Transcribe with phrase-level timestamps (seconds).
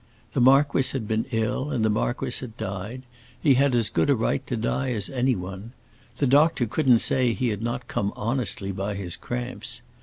[0.33, 3.03] The marquis had been ill, and the marquis had died;
[3.39, 5.73] he had as good a right to die as anyone.
[6.17, 9.83] The doctor couldn't say he had not come honestly by his cramps.